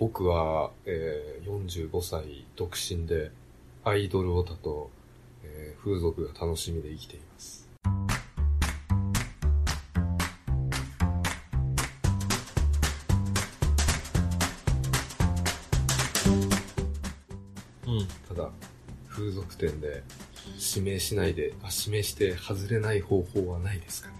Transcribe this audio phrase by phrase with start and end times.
[0.00, 3.30] 僕は、えー、45歳独身で、
[3.84, 4.90] アイドルオタと、
[5.44, 7.68] えー、風俗が楽しみで生きています。
[17.86, 18.08] うん。
[18.26, 18.50] ただ、
[19.10, 20.02] 風俗店で
[20.74, 24.19] 指名しないで、あ、指名して外れない方法はないですかね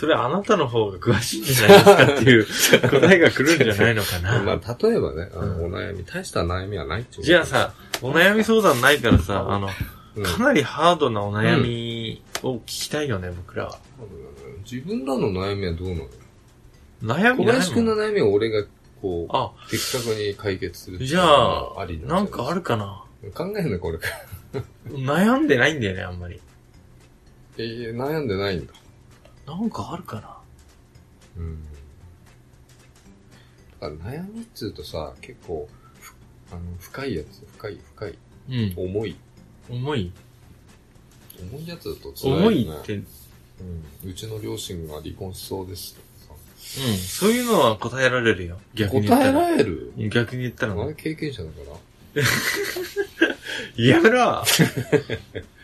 [0.00, 2.46] それあなたの方が詳しいんじゃないですかっていう
[2.88, 4.42] 答えが来るんじゃないのかな。
[4.42, 9.68] まあ、例えばね、あの、うんお悩み、大した悩みはないってことじゃあさ、お悩み相談ないからさ、あの、
[10.16, 13.78] うん、かなりハードなお悩みを聞きたいよね、僕らは。
[14.70, 15.94] 自分らの悩みはどうな
[17.02, 17.14] の？
[17.16, 18.64] 悩み小林くんの悩みを俺が、
[19.02, 22.46] こう、あ、的確に解決するじゃああり、なんか？
[22.46, 23.02] あるるかな？
[23.34, 24.06] 考えるね、これか
[24.54, 24.62] ら。
[24.94, 26.40] 悩んでないんだよね、あんまり。
[27.58, 28.72] えー悩んでないんだ。
[29.56, 30.36] なんかあるかな
[31.36, 31.58] うん。
[33.80, 35.68] だから悩みっつうとさ、結構、
[35.98, 36.14] ふ
[36.52, 38.74] あの、深いやつ、深い、深い、うん。
[38.76, 39.16] 重い。
[39.68, 40.12] 重い？
[41.52, 42.46] 重いやつだと辛いよね。
[42.46, 43.06] 重いって、うん。
[44.04, 44.10] うん。
[44.10, 46.38] うちの両親が離婚しそうですとか
[47.08, 48.56] そういうのは答えられるよ。
[48.56, 48.62] さ。
[48.74, 49.40] 逆に答えら。
[49.50, 49.92] られる？
[50.10, 52.22] 逆に言ったらあれ経験者だから。
[53.84, 54.42] やめろ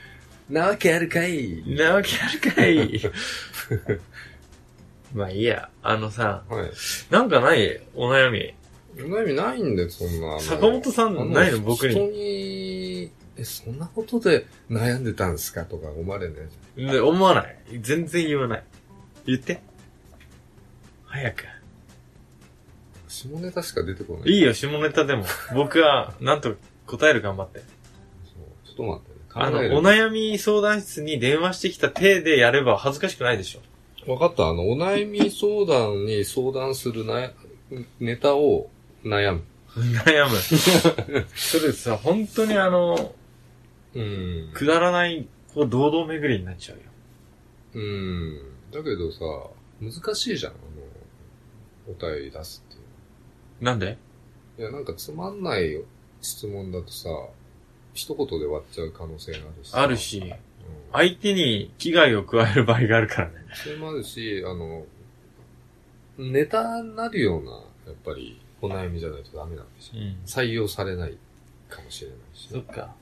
[0.48, 3.00] なわけあるかいなわけあるかい
[5.14, 5.70] まあいいや。
[5.82, 6.70] あのさ、はい。
[7.10, 7.80] なんかない？
[7.94, 8.54] お悩み。
[8.96, 10.38] 悩みないんだよ、そんな。
[10.40, 11.60] 坂本さんないの？
[11.60, 16.48] 僕に人に、え、そんなことで悩んでたんですかとか思われない？
[16.76, 17.56] じで思わない。
[17.80, 18.64] 全然言わない。
[19.26, 19.60] 言って。
[21.06, 21.46] 早く。
[21.46, 21.56] ゃん。
[23.08, 24.30] 下ネタしか出てこない。
[24.30, 25.24] いいよ、下ネタでも。
[25.54, 27.60] 僕は、なんと答える頑張って。
[27.60, 29.15] そうちょっと待ってね。
[29.38, 34.10] あの、お悩み相談室に電話してきた体でやれば恥ずかしくないでしょ。
[34.10, 34.48] わかった。
[34.48, 37.30] あの、お悩み相談に相談するな
[38.00, 38.70] ネタを
[39.04, 39.42] 悩む。
[39.76, 40.36] 悩む。
[41.36, 43.14] それさ、本当にあの、
[43.94, 44.50] うん。
[44.54, 46.82] くだらない、こう、堂々巡りになっちゃうよ。
[47.74, 48.40] うん。
[48.72, 49.18] だけどさ、
[49.80, 50.52] 難しいじゃん。
[50.52, 50.54] あ
[51.88, 52.80] の、お便り出すってい
[53.60, 53.64] う。
[53.64, 53.98] なんで？
[54.58, 55.78] いや、なんかつまんない
[56.22, 57.10] 質問だとさ、
[57.96, 59.82] 一言で終わっちゃう可能性があるしさ。
[59.82, 60.32] あるし、うん。
[60.92, 63.34] 相手に危害を加える場合があるからね。
[63.54, 64.84] それもあるし、あの、
[66.18, 69.94] ネタになるような、やっぱり、お悩みじゃないとダメなんですよ。
[69.96, 70.18] うん。
[70.24, 71.16] 採用されない
[71.68, 72.48] かもしれないし。
[72.48, 72.94] そっか。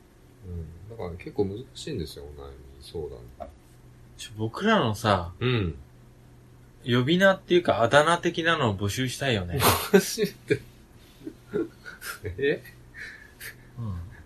[0.46, 0.90] うん。
[0.90, 3.48] だから結構難しいんですよ、お悩み相談。
[4.16, 5.74] ちょ僕らのさ、うん。
[6.86, 9.58] 呼び名っていうかあだ名的なのを募集したいよね。
[9.92, 10.60] マジで。
[12.38, 12.52] え？
[12.52, 12.83] うん。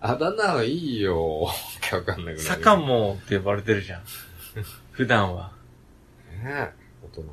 [0.00, 1.40] あだ名はいいよ。
[1.40, 2.38] わ けわかんなくなる。
[2.38, 4.02] 坂もって呼ばれてるじゃん。
[4.92, 5.52] 普段は。
[6.42, 6.72] ねえ。
[7.04, 7.26] 大人な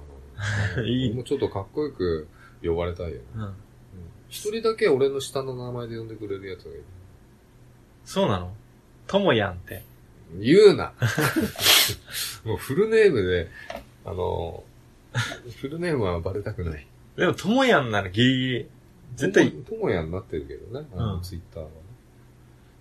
[0.77, 0.89] のに。
[1.05, 2.27] いい俺もちょっとかっこよく
[2.63, 3.21] 呼ばれたいよね。
[3.35, 3.41] うん。
[3.41, 3.53] うん
[4.27, 6.83] 一人だけ俺の下の名前で呼んでくれるやつがいる。
[8.03, 8.53] そうなの？
[9.07, 9.83] ともやんって。
[10.39, 10.91] 言うな
[12.43, 13.47] もうフルネームで、
[14.03, 14.63] あの、
[15.61, 16.85] フルネームはバレたくない。
[17.15, 18.69] でもともやんならギリギリ。
[19.15, 20.87] 絶対、ともやんなってるけどね。
[20.93, 21.75] あの、うんツイッターはね。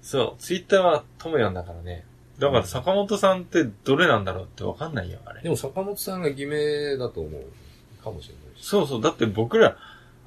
[0.05, 2.05] そう、ツイッターはともやんだからね。
[2.39, 5.49] だから坂本さんってどれなんだろうってわかんないよ、あれで。
[5.49, 8.67] も坂本さんが偽名だと思うかもしれないし。
[8.67, 9.79] そうそう、だって僕ら、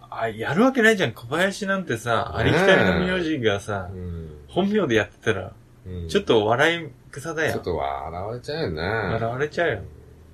[0.10, 1.12] あ、やるわけないじゃん。
[1.12, 4.30] 小林なんてさ、ありきたりの名字がさ、うん。
[4.48, 5.54] 本名でやってたら、
[5.86, 7.54] うんちょっと笑い草だよ。
[7.54, 8.82] ちょっと笑われちゃうよね。
[8.82, 9.84] 笑われちゃうよん。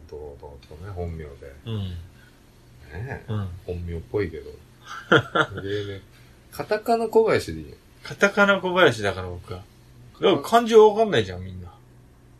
[0.09, 1.29] 堂々とね、本名で。
[1.65, 1.77] うん。
[2.91, 3.47] ねうん。
[3.67, 4.49] 本名っぽいけど。
[5.61, 6.01] でね、
[6.51, 7.75] カタカナ小林でいいよ。
[8.03, 9.63] カタカナ小林だから僕は。
[10.19, 11.73] でも漢字はわかんないじゃん、みんな。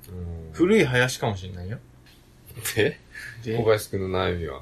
[0.10, 1.80] うん古い林かもしんないよ。
[2.76, 3.00] で？
[3.44, 3.58] で？
[3.58, 4.62] 小林くんの悩みは？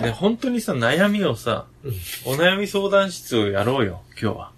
[0.00, 1.66] ね、本当にさ、悩みをさ、
[2.24, 4.52] お悩み相談室をやろうよ、今日は。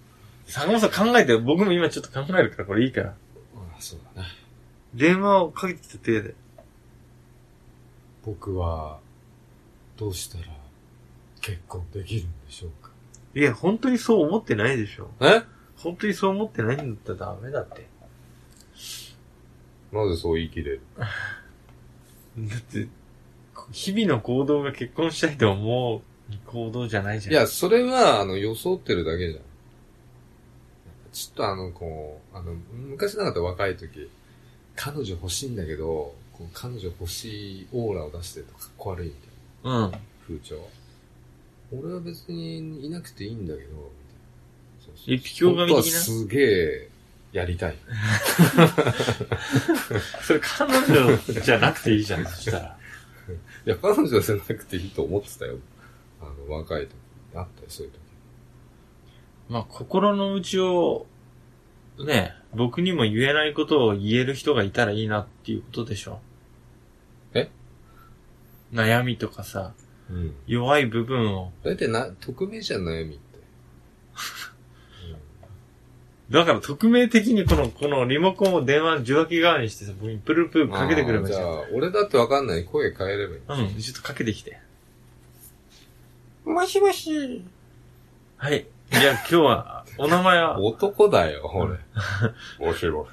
[0.47, 3.09] 坂本さん考えて、僕も今ちょっと考えるから、これいいから。
[3.09, 3.12] あ
[3.56, 4.28] あ、そうだね。
[4.94, 6.34] 電話をかけてきた手で。
[8.25, 8.98] 僕は、
[9.98, 10.44] どうしたら
[11.41, 12.85] 結婚できるんでしょうか？
[13.36, 15.10] いや、本当にそう思ってないでしょ。
[15.21, 15.42] え？
[15.77, 17.86] 本当にそう思ってないんだったらダメだって。
[19.92, 20.80] なぜそう言い切れる？
[20.98, 21.04] だ
[22.56, 22.88] って、
[23.72, 26.00] 日々の行動が結婚したいと思う
[26.47, 27.33] 行動じゃないじゃん。
[27.34, 29.42] いや、それは、あの、装ってるだけじゃん。
[31.12, 34.10] ちょっとあの、こう、あの、昔なかった若い時、
[34.74, 39.18] 彼女欲しいんだけど、こう彼女欲しいオーラを出してるとかっこ悪いみた
[39.68, 39.92] いなうん。
[40.27, 40.68] 風潮。
[41.72, 43.91] 俺は別にいなくていいんだけど、
[45.07, 45.83] 一匹狼的な？
[45.83, 46.89] すげえ、
[47.33, 47.77] やりたい。
[50.22, 52.78] それ彼女じゃなくていいじゃん、 そしたら。
[53.66, 55.59] いや、彼女じゃなくていいと思ってたよ。
[56.21, 56.92] あの、若い時。
[57.34, 57.98] あったよ、そういう時。
[59.48, 61.07] まあ、心の内を、
[61.98, 66.21] ね、僕にも言えないことを言える人がいたらいいなっていうことでしょ。
[67.34, 67.51] え？
[68.72, 69.74] 悩みとかさ、
[70.10, 70.34] うん。
[70.47, 71.53] 弱い部分を。
[71.64, 73.26] だいたいな、匿名じゃん、悩みって。
[76.30, 81.48] だから匿名的にこの、このリモコンを電話の受話器側にしてさ、僕にプルプルかけてくればいいじゃん。
[81.48, 82.64] あーじゃあ、俺だってわかんない。
[82.64, 83.64] 声変えればいい。
[83.74, 84.58] うん、ちょっとかけてきて。
[86.44, 87.44] もしもし。
[88.36, 88.66] はい。
[88.91, 91.78] じゃあ今日は、 お名前は、男だよ、俺。
[92.58, 93.10] もしもし、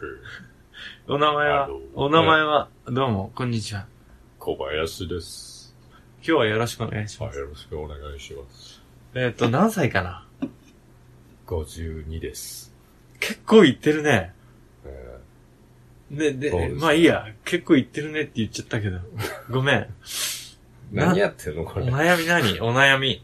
[1.08, 1.66] お名前は？
[1.66, 3.86] あの、お名前は、どうも、こんにちは。
[4.40, 5.53] 小林です。
[6.26, 7.38] 今日はよろしくお願いします。
[7.38, 8.82] はい、よろしくお願いします。
[9.14, 10.26] えっ、と、何歳かな
[11.48, 12.74] ？52です。
[13.20, 14.34] 結構言ってるね。
[14.86, 15.20] え
[16.12, 19.00] で、で、まあいいや、結構言ってるねって言っちゃったけど。
[19.50, 19.88] ごめん。
[20.94, 21.86] 何やってんの、これ？
[21.86, 22.60] お悩み何？
[22.62, 23.24] お悩み。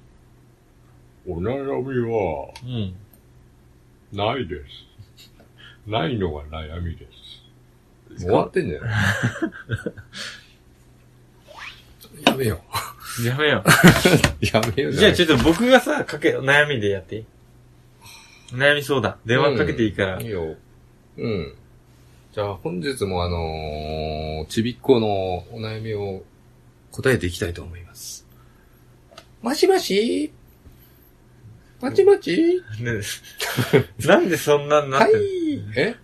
[1.27, 2.95] ーお悩みは、うん。
[4.17, 4.63] ないです。
[5.87, 7.05] ないのが悩みで
[8.17, 8.19] す。
[8.25, 8.91] 終わってんじゃない？
[12.25, 12.61] やめよ
[13.25, 14.45] やめよう。
[14.45, 14.93] やめよう う。
[14.95, 17.25] じゃあちょっっと僕がさ、かけ、悩みでやっていい？
[18.53, 19.15] 悩み相談。
[19.25, 20.21] 電話かけていいから。
[20.21, 20.55] いいよ。
[21.17, 21.53] うん。
[22.33, 25.07] じゃあ本日もあのー、ちびっこの
[25.53, 26.23] お悩みを
[26.91, 28.25] 答えていきたいと思います。
[29.41, 30.31] もしもし
[31.81, 32.91] もちもちね
[34.05, 35.11] なんでそんなになっはい
[35.57, 35.87] てる、。
[35.89, 35.95] え？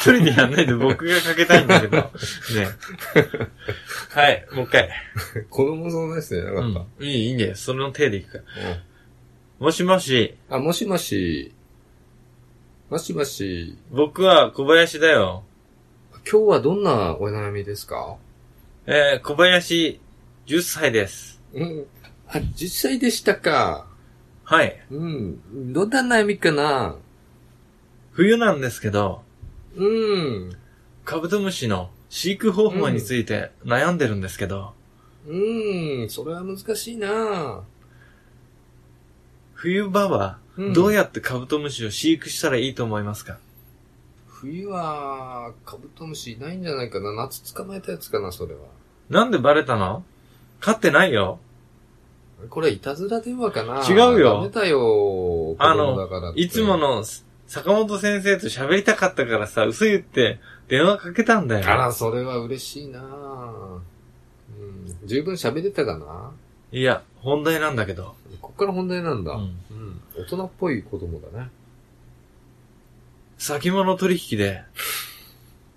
[0.12, 1.96] 人でやんないで僕がかけたいんだけど。
[1.96, 2.08] ね
[4.10, 4.88] はい、もう一回。
[5.50, 6.80] 子供そうですね、なかった。
[6.98, 7.06] うん。
[7.06, 7.54] いい、いいね。
[7.54, 8.70] その手でいくから。
[8.70, 8.80] うん
[9.58, 11.52] もしもし、あ、もしもし。
[12.90, 13.76] もしもし。
[13.90, 15.42] 僕は小林だよ。
[16.30, 18.18] 今日はどんなお悩みですか？
[18.86, 20.00] えー、小林、
[20.46, 21.42] 10歳です。
[21.54, 21.86] うん。
[22.28, 23.88] あ、実際でしたか。
[24.44, 24.80] はい。
[24.92, 25.72] うん。
[25.72, 26.94] どんな悩みかな？
[28.18, 29.22] 冬なんですけど、
[29.76, 30.50] うん。
[31.04, 34.72] カブトムシの飼育方法について悩んでるんですけど、
[35.28, 36.10] うん。
[36.10, 37.62] それは難しいな
[39.54, 43.38] 冬場はうんどうやってカブトムシを飼育したらいいと思いますか、
[44.26, 48.62] 冬は、カブトムシいないんじゃないかな夏捕まえたやつかな、それは。
[49.10, 50.02] なんでバレたの？
[50.58, 51.38] 飼ってないよ。
[52.50, 54.80] これ、いたずら電話かな違うよダメだよ。
[54.80, 56.76] 子あの、いつも。
[56.76, 57.04] の
[57.48, 61.66] 坂本先生と喋りたかったからさ、嘘言って電話かけたんだよ。
[61.66, 64.96] あら、それは嬉しいなうん。
[65.06, 66.30] 十分喋れたかな？
[66.72, 68.14] いや、本題なんだけど。
[68.42, 69.32] こっから本題なんだ。
[69.32, 70.00] うんうん。
[70.14, 71.48] 大人っぽい子供だね。
[73.38, 74.62] 先物取引で、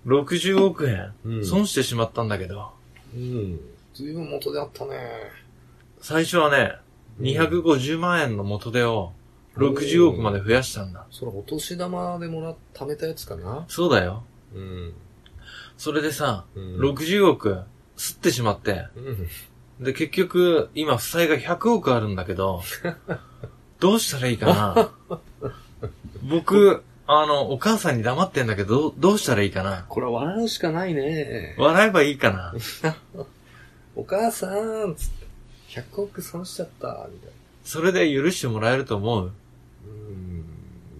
[0.04, 2.70] 60億円、うん損してしまったんだけど、
[3.14, 3.58] うん。
[3.94, 4.98] ずいぶん元であったね。
[6.02, 6.74] 最初はね、
[7.18, 9.12] うん250万円の元手を
[9.56, 11.06] 60億まで増やしたんだ。
[11.10, 13.64] それお年玉でもらっ、貯めたやつかな？
[13.68, 14.24] そうだよ。
[14.54, 14.92] うん。
[15.76, 17.60] それでさ、うん60億
[17.96, 19.84] 吸ってしまって、うん。
[19.84, 22.62] で、結局、今、負債が100億あるんだけど、
[23.80, 24.90] どうしたらいいかな？
[26.22, 29.84] 僕、あの、お母さんに黙ってんだけど、どうどうしたらいいかな？
[29.88, 31.56] これは笑うしかないね。
[31.58, 32.54] 笑えばいいかな？
[33.96, 37.32] お母さんつって、100億損しちゃった、みたいな。
[37.64, 39.32] それで許してもらえると思う？
[40.12, 40.44] うん。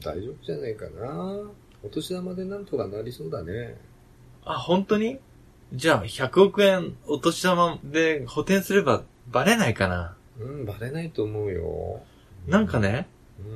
[0.01, 1.51] 大丈夫じゃないかな。
[1.83, 3.77] お年玉でなんとかなりそうだね。
[4.45, 5.19] あ、本当に？
[5.73, 10.17] じゃあ、100億円お年玉で補填すればバレないかな？
[10.41, 12.03] うん、バレないと思うよ。
[12.47, 13.07] なんかね、
[13.39, 13.47] うん。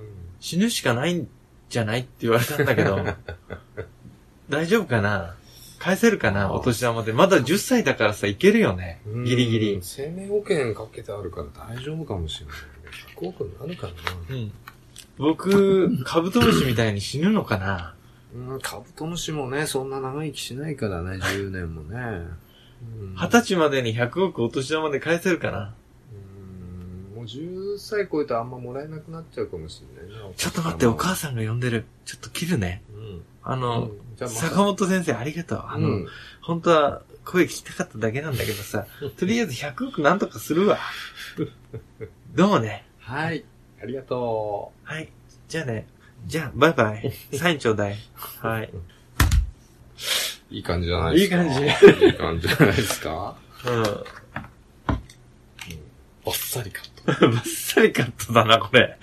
[0.41, 1.29] 死ぬしかないん
[1.69, 3.05] じゃないって言われたんだけど、
[4.49, 5.35] 大丈夫かな？
[5.79, 6.53] 返せるかな？
[6.53, 7.13] お年玉で。
[7.13, 9.01] まだ10歳だからさ、いけるよね。
[9.07, 9.79] うんギリギリ。
[9.83, 12.57] 生命保険かけてあるから大丈夫かもしれない
[13.15, 13.29] けど。
[13.29, 13.93] 100億になるかな？
[14.31, 14.53] うん。
[15.18, 17.94] 僕、カブトムシみたいに死ぬのかな？
[18.35, 21.99] うん、カブトムシもね、そんな長生きしないからね、10年もね。
[21.99, 22.37] うん
[23.18, 25.75] 二十歳までに100億お年玉で返せるかな？
[26.12, 30.28] うんもう10歳超えたらあんまもらえなくなっちゃうかもしれないな。
[30.37, 31.87] ちょっと待って、お母ささんが呼んでる。
[32.04, 32.82] ちょっと切るね。
[32.94, 33.23] うん。
[33.56, 35.64] の、じゃあまた坂本先生ありがとう。
[35.66, 36.06] あの、うん
[36.42, 38.87] 本当は声聞きたかっただけなんだけどさ、
[39.18, 40.78] とりあえず100億なんとかするわ。
[42.35, 42.87] どうもね。
[43.00, 43.44] はい。
[43.87, 45.12] ありがとはい。
[45.47, 45.87] じゃあね。
[46.26, 47.12] じゃあ、バイバイ。
[47.35, 47.97] サインちょうだい。
[48.40, 48.64] はい。
[48.64, 48.83] う。
[50.50, 51.37] いい感じじゃないですか？
[51.45, 51.61] いい感
[52.00, 52.07] じ。
[52.07, 53.37] いい感じじゃないですか？
[53.64, 53.83] うん。
[53.85, 53.93] バ
[56.26, 57.12] ッサリカット。
[57.31, 58.99] バッサリカットだな、これ。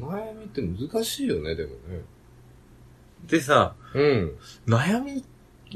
[0.00, 2.00] お悩みって難しいよね、でもね。
[3.28, 4.36] でさ、うん。
[4.66, 5.24] 悩み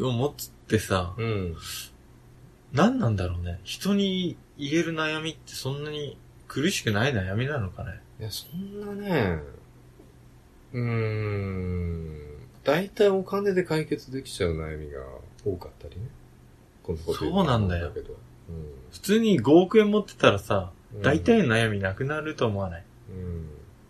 [0.04, 1.56] を持つってさ、うん。
[2.72, 3.60] 何なんだろうね。
[3.62, 6.18] 人に言える悩みってそんなに
[6.52, 8.00] 苦しくない悩みなのかね？
[8.18, 9.38] いや、そんなね、
[10.72, 12.18] うーん、
[12.64, 15.00] 大体お金で解決できちゃう悩みが
[15.44, 16.08] 多かったりね。
[16.82, 18.14] こんなこと言そうなんだよけど。
[18.90, 21.02] 普通に5億円持ってたらさ、うん。
[21.02, 22.84] 大体の悩みなくなると思わない？
[23.10, 23.42] うん。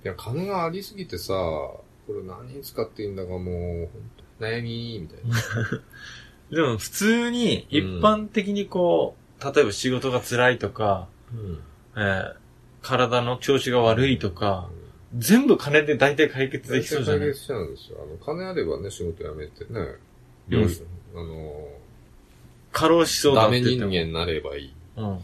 [0.04, 5.36] いや、金がありすぎてさ、これ何に使っていいんだかもう、ほんと悩み、みたいな。
[6.54, 11.60] でも普通に一般的にこう、例えば仕事が辛いとか、うん。
[11.96, 12.34] えー
[12.82, 14.68] 体の調子が悪いとか、
[15.16, 17.20] 全部金で大体解決できそうじゃない？
[17.20, 17.98] 解決しちゃうんですよ。
[18.02, 19.80] あの、金あればね、仕事辞めてね、
[20.50, 20.82] うんよし
[21.14, 21.68] あの、
[22.72, 25.18] 過労しそうだダメ人間になればいいうん。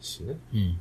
[0.00, 0.36] しね。
[0.52, 0.78] うん。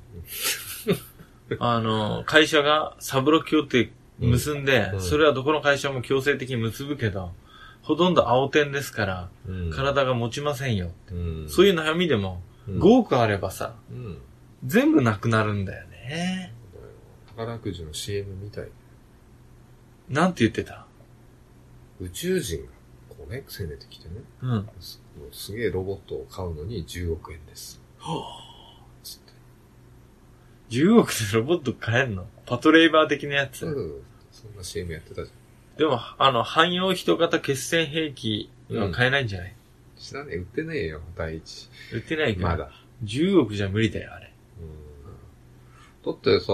[1.59, 7.31] あの、会社がサブロ協定結んで、うんそれはどこの会社も強制的に結ぶけど、
[7.81, 10.91] ほとんど青点ですから、うん体が持ちませんよ。
[11.11, 11.45] うん。
[11.49, 14.17] そういう悩みでも、うん5億あればさ、うん。
[14.65, 15.92] 全部なくなるんだよね。
[17.35, 18.69] 宝くじの CM みたい。
[20.09, 20.85] なんて言ってた？
[21.99, 22.67] 宇宙人が、
[23.09, 24.69] こうね、攻めてきてね、うん。
[24.79, 27.81] すもうすげえロボットを買うのに10億円です。
[29.03, 29.31] つって。
[30.69, 32.25] 10億でロボット買えんの？
[32.45, 33.65] パトレイバー的なやつ？
[33.65, 35.31] うんそんな CM やってたじ
[35.77, 39.55] でも、あの、汎用人型決戦兵器は買えないんじゃない、ゃん。
[39.99, 41.69] 知らねえ、売ってねえよ、第一。
[41.93, 42.49] 売ってないから。
[42.49, 42.71] まだ。
[43.03, 44.32] 10億じゃ無理だよ、あれ。
[46.05, 46.47] だってさ、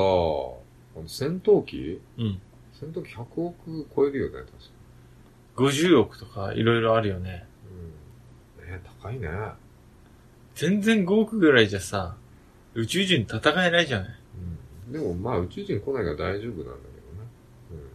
[1.08, 2.02] 戦闘機？
[2.18, 2.42] うん。
[2.74, 4.58] 戦闘機100億超えるよね、確か。
[5.58, 7.46] 50億とかいろいろあるよね。
[8.60, 8.68] うん。
[8.68, 9.28] ね高いね。
[10.56, 12.16] 全然5億ぐらいじゃさ、
[12.76, 14.10] 宇宙人戦えないじゃない？
[14.88, 14.94] うん。
[14.94, 16.78] でもまあ宇宙人来ないから大丈夫なんだけどね。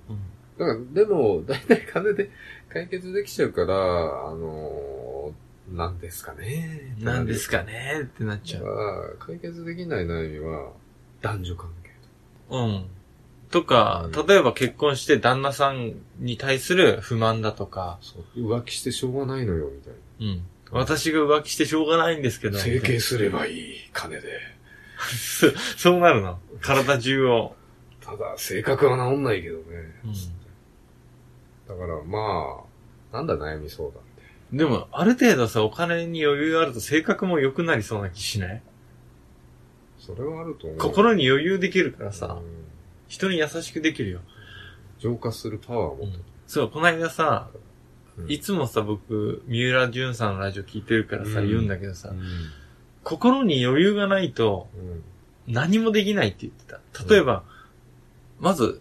[0.08, 0.16] うん。
[0.16, 0.23] うん。
[0.56, 2.30] だから、でも、大体金で
[2.68, 6.94] 解決できちゃうから、あのー、なんですかね。
[7.00, 9.16] なんですかねってなっちゃう。
[9.18, 10.73] 解決できない悩みは、
[11.24, 11.90] 男女関係
[12.50, 12.86] うん。
[13.50, 18.40] とか、うん例えば結婚して旦那さんに対する不満だとか、そう。
[18.40, 20.46] 浮気してしょうがないのよ、みたいうん。
[20.70, 22.58] 私が浮気してしょうがないんですけど。
[22.58, 22.64] な。
[22.64, 24.22] 整形すればいい、金で。
[24.98, 25.46] そ
[25.78, 26.38] そうなるの？
[26.60, 27.54] 体中を。
[28.00, 29.64] ただ、性格は治んないけどね。
[30.04, 30.14] うん
[31.66, 32.62] だから、ま
[33.12, 34.56] あ、なんだ悩み相談って。
[34.56, 38.62] でも、ある程度さ、お金に余裕あると性格も良くなりそうな気しない？
[40.06, 40.78] それはあると思う。
[40.78, 42.64] 心に余裕できるからさ、うん
[43.06, 44.20] 人に優しくできるよ。
[44.99, 46.25] 浄化するパワーを持ってる。
[46.46, 47.50] そう、この間さ、
[48.16, 52.23] うんいつもさ、僕、三浦淳さんのラジオ聞いてるからさ、うん言うんだけどさ、うん
[53.02, 55.04] 心に余裕がないとうん
[55.46, 56.80] 何もできないって言ってた。
[57.14, 57.44] 例えば、
[58.40, 58.80] まず、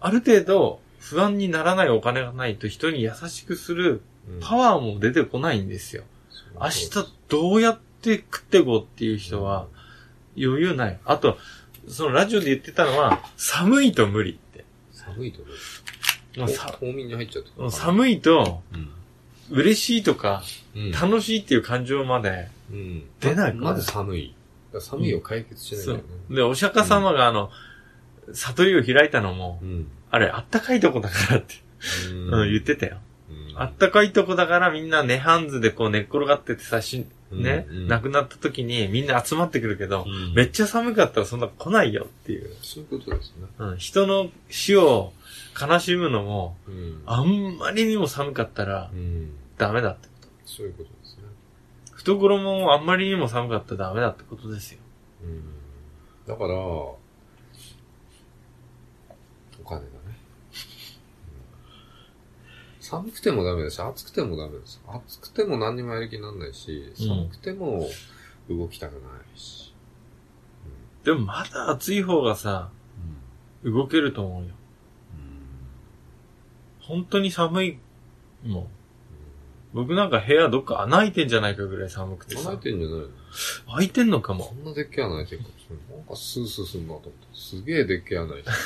[0.00, 6.04] ある程度不安にならないお金がないと人に優しくするうんパワーも出てこないんですよ。
[6.60, 6.90] 明日
[7.28, 9.66] どうやって食っていこうっていう人は
[10.36, 10.98] 余裕ない。
[11.04, 11.38] あと、
[11.88, 14.64] そのラジオで言ってたのは、寒いと無理って。
[14.92, 15.44] 寒いとね。
[16.36, 17.70] もうさ冬眠に入っちゃうと。
[17.70, 18.90] 寒いとうん。
[19.50, 20.42] 嬉しいとか
[20.74, 20.92] うん。
[20.92, 23.04] 楽しいっていう感情まで、うん。
[23.20, 24.34] 出ないからまず寒い。
[24.80, 26.04] 寒いを解決しないんだよね。
[26.30, 27.50] で、お釈迦様があの、
[28.32, 29.88] 悟りを開いたのも、うん。
[30.10, 31.54] あれ、あったかいとこだからって、
[32.10, 32.98] うんうん、 言ってたよ。
[33.28, 37.04] うんあったかいとこだからみんな寝ハンズでこう寝っ転がっててさ、し、
[37.36, 42.50] ね、うんうん亡くなった時にみんな集まってくるけど、うんめっちゃ寒かったらそんな来ないよっていう。
[42.62, 43.46] そういうことですね。
[43.58, 45.12] うん、人の死を
[45.60, 47.02] 悲しむのも、うん。
[47.06, 49.32] あんまりにも寒かったらうん。
[49.58, 50.28] ダメだってこと。
[50.46, 51.22] そういうことですね。
[51.92, 54.80] 懐もあんまりにも寒かったらダメだってことですよ。
[55.22, 55.42] うん。
[56.26, 56.98] だから、お
[59.64, 59.90] 金だね。
[60.06, 60.18] う
[62.80, 64.82] ん寒くてもダメだし、暑くてもダメです。
[64.86, 67.88] 暑くても何にもやる気にならないし、うん寒くても
[68.50, 68.98] 動きたくな
[69.34, 69.72] いし。
[71.04, 72.70] でもまだ暑い方がさ、
[73.64, 74.50] 動けると思うよ。
[76.80, 77.78] 本当に寒い
[78.44, 78.66] もん。
[79.72, 82.74] 僕なんか部屋どっか穴開いてんじゃないかぐらい寒くてさ穴開い。
[82.74, 83.08] てんじゃないの？
[83.76, 84.54] 開いてんのかもこ。
[84.54, 85.96] んなでっけえ穴開いてるかもしれない。
[85.96, 87.36] なんかスースーすんなと思った。
[87.38, 88.56] すげえでっけえ穴開いてる。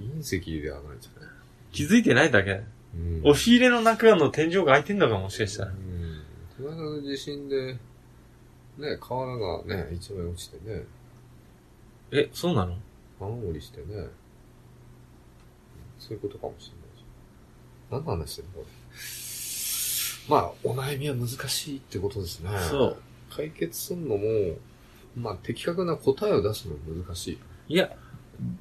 [0.22, 1.28] 隕石で穴開いてる。
[1.72, 2.62] 気づいてないだけ。
[2.94, 5.74] うん押し入れの中の天井が開いてんのかもしかしたらう。
[5.74, 6.22] ん。
[6.56, 7.74] この間の地震で、
[8.78, 10.84] ね、瓦がね、一枚落ちてね、
[12.12, 12.76] え、そうなの？
[13.20, 13.86] 雨漏りしてね、
[15.98, 17.04] そういうことかもしれないし。
[17.90, 18.64] 何の話してんの？
[20.28, 22.50] まあ、お悩みは難しいってことですね。
[22.68, 22.96] そう。
[23.30, 24.24] 解決するのも、
[25.16, 27.38] まあ、的確な答えを出すの難し
[27.68, 27.74] い。
[27.74, 27.90] いや、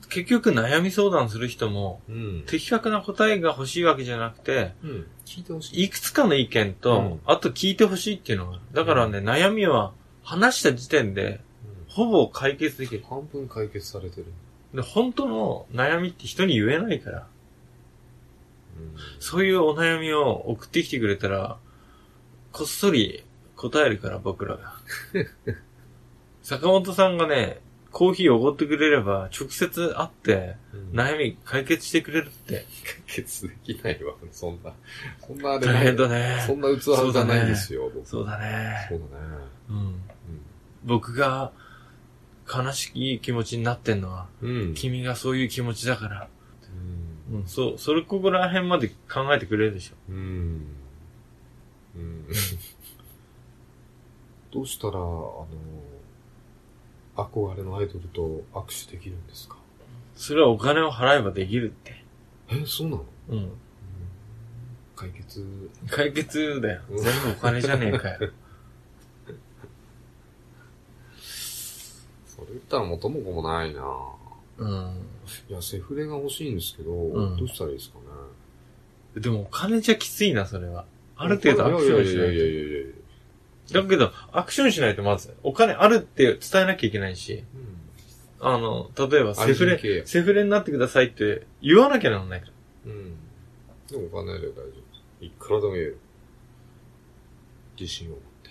[0.10, 2.44] 結局悩み相談する人も、うん。
[2.48, 5.08] 的確な答えが欲しいわけじゃなくて、うん。
[5.25, 5.84] 聞いてほしい。
[5.84, 8.60] いくつかの意見と、うんあと聞いてほしいっていうのが。
[8.74, 11.41] だからね、悩みは話した時点で
[11.88, 13.03] ほぼ解決できる。
[13.10, 14.27] 半分解決されてる。
[14.74, 17.27] で、本当の悩みって人に言えないから。
[18.77, 18.96] うん。
[19.20, 21.58] そういうお悩みを送ってきてくれたら、
[22.51, 23.24] こっそり
[23.55, 24.74] 答えるから、僕らが。
[26.44, 27.62] 坂本さんがね、
[27.96, 32.66] コーヒーおごってくれれば、直接会って、うん悩み解決してくれるって。
[33.08, 34.16] 解決できないわ。
[34.34, 34.74] そんな、
[35.25, 36.04] そんなあれ大変だ
[36.46, 36.58] そね。
[36.58, 36.82] んな器
[37.14, 38.86] じゃないんですよ、僕そうだね。
[38.90, 39.12] そうだね。
[39.70, 40.02] うん。
[40.84, 41.54] 僕が
[42.54, 44.28] 悲しい気持ちになってんのは。
[44.75, 46.28] 君がそういう気持ちだから。
[47.32, 49.94] うんうん、そう、それここら辺まで考えてくれるでしょ。
[50.10, 50.66] うん。
[51.96, 52.28] うん。
[54.52, 55.48] どうしたら、あの、
[57.15, 59.57] 憧れのアイドルと握手できるんですか？
[60.15, 62.03] それはお金を払えばできるって。
[62.50, 63.05] え、そうなの？
[63.29, 63.51] うん。
[64.95, 65.69] 解決。
[65.89, 66.81] 解決だよ。
[66.89, 68.17] うん全部お金じゃねえかよ。
[72.27, 73.81] それ言ったら元も子もないな
[74.57, 74.69] うん。
[75.50, 77.98] いや、セフレが欲しいんですけど、うんどうしたらいいですか
[79.15, 79.22] ね？
[79.22, 80.86] でもお金じゃきついな、それは。
[81.17, 82.36] ある程度アクションしいやいやいやないと。
[82.36, 82.88] いやいやいや
[83.72, 87.43] だけど、アクションしないとまず、お金あるって伝えなきゃいけないし、
[88.39, 88.48] うん。
[88.48, 92.53] あの、例えばセフレ、約セフレになってくださいって言わなきゃならないから。
[92.86, 93.15] うん。
[93.88, 94.72] でもお金あれば大丈
[95.19, 95.25] 夫。
[95.25, 96.00] いくらでも言える。
[97.79, 98.50] 自信を持って。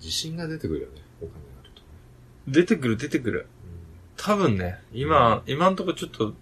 [0.00, 1.02] 自信が出てくるよね。
[1.20, 1.86] お金があるとね。
[2.48, 3.46] 出てくる出てくる。
[4.16, 6.34] 多分ね、今、今んとこちょっと、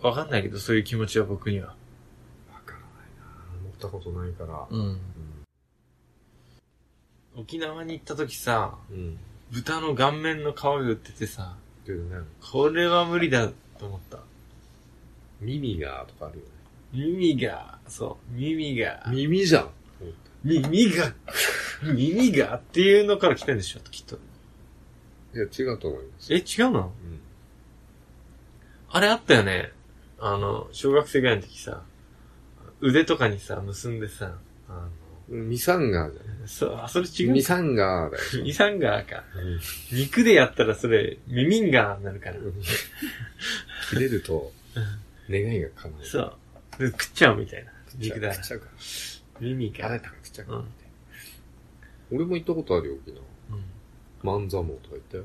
[0.00, 1.74] わかんないけど、そういう気持ちは僕には。
[2.48, 2.54] うん。
[2.54, 2.86] わからない
[3.18, 4.66] な持ったことないから。
[4.70, 5.00] うん。
[7.40, 8.96] 沖縄に行った時さ、うん。
[8.96, 9.18] うん。
[9.52, 14.18] 豚の顔面の皮が売っててさ、けどね、これは無理だと思った。
[15.40, 16.50] 耳がとかあるよね。
[16.92, 19.70] 耳が、そう、耳が、耳じゃん
[20.44, 21.12] 耳が、
[21.94, 24.16] 耳がっていうのから来てんでしょ、きっと。
[25.34, 26.32] いや、違うと思います。
[26.34, 26.92] え、違うの？
[27.04, 27.20] うん。
[28.88, 29.72] あれあったよね。
[30.18, 31.82] あの、小学生ぐらいの時さ、
[32.80, 34.88] 腕とかにさ、結んでさ、あ
[35.30, 37.34] ミサンガーじゃの、そう、あ、それ違なう。
[37.34, 38.24] ミサンガーだよ。
[38.44, 39.24] ミサンガーか。
[39.36, 39.60] うん
[39.96, 42.36] 肉でやったらそれ、ミミンガーになるから。
[43.90, 44.52] 切れると、
[45.30, 46.04] 願いが叶う。
[46.04, 46.36] そう。
[46.78, 47.70] で食っちゃうみたいな。
[47.96, 48.46] 肉だら食っ。
[48.48, 48.66] ちゃうか
[49.40, 49.86] 耳ら。
[49.86, 50.04] あれが。
[50.06, 50.64] 食っちゃうかうん。
[52.16, 53.20] 俺も行ったことあるよ、沖縄。
[53.20, 53.64] うん。
[54.22, 55.24] 万座網とか行ったよ。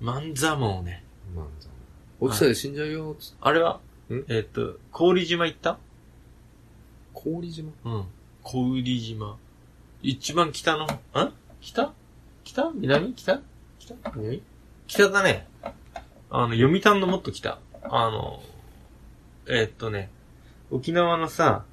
[0.00, 1.04] 万座網ね。
[1.36, 2.28] 万座網。
[2.28, 3.36] 落ちたら死んじゃうよ、つって。
[3.40, 3.80] あれは？
[4.10, 5.78] んえっと、氷島行った？
[7.14, 7.70] 氷島？
[7.84, 8.04] うん。
[8.42, 9.36] 氷島。
[10.02, 10.88] 一番北の、ん
[11.60, 11.92] 北？
[12.44, 12.70] 北？
[12.74, 13.14] 南？
[13.14, 13.40] 北？
[13.78, 13.94] 北？
[14.16, 14.42] 南？
[14.86, 15.46] 北だね。
[16.30, 17.58] あの、読谷のもっと北。
[17.84, 18.42] あの、
[19.46, 20.10] えーっとね、
[20.70, 21.64] 沖縄のさ、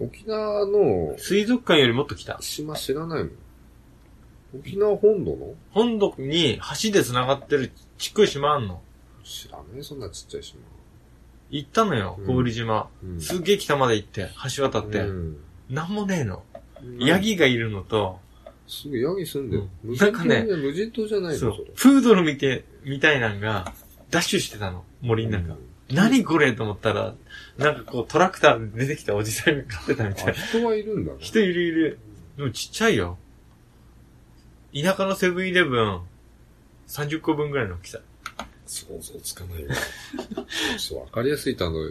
[0.00, 2.36] 沖縄の水族館よりもっと北。
[2.40, 3.32] 島知らないもん。
[4.58, 5.54] 沖縄本土の？
[5.70, 8.80] 本土に橋で繋がってるちっこい島あんの。
[9.22, 10.58] 知らねえ、そんなちっちゃい島。
[11.50, 12.88] 行ったのよう、ん氷島。
[13.02, 15.00] うんすっげえ北まで行って、橋渡って。
[15.00, 15.36] うん。
[15.70, 16.42] なんもねえの。
[16.98, 18.20] ヤギがいるのと、
[18.66, 19.62] すぐヤギ住んでる。
[19.84, 21.70] うん無人島なんかね無人島じゃないのそうそれ。。
[21.74, 23.72] プードルみて、みたいなんが、
[24.10, 24.84] ダッシュしてたの。
[25.00, 25.56] 森の中。
[25.90, 27.14] 何これと思ったら、
[27.58, 30.32] なんかこうトラクターで出てきたおじさんが飼ってたみたあ、いな。
[30.32, 31.18] 人はいるんだね。
[31.20, 31.98] 人いるいる。
[32.36, 33.18] でもちっちゃいよ。
[34.74, 36.00] 田舎のセブンイレブン、
[36.88, 38.00] 30個分ぐらいの大きさ。
[38.66, 39.74] 想像つかないわ。
[41.04, 41.88] わかりやすい例え、例えだ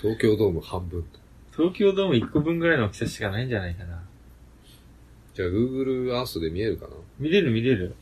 [0.00, 1.18] 東京ドーム半分と。
[1.56, 4.02] 東京ドーム1個分ぐらいの大きさしかないんじゃないかな。
[5.34, 6.94] じゃあ、Google Earth で見えるかな？
[7.18, 7.94] 見れる見れる。